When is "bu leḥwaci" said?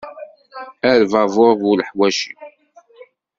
1.61-2.31